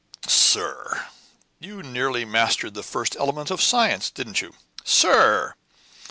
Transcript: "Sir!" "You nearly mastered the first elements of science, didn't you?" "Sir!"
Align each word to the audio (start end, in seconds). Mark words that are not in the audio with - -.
"Sir!" 0.25 1.05
"You 1.59 1.83
nearly 1.83 2.25
mastered 2.25 2.73
the 2.73 2.81
first 2.81 3.15
elements 3.17 3.51
of 3.51 3.61
science, 3.61 4.09
didn't 4.09 4.41
you?" 4.41 4.55
"Sir!" 4.83 5.53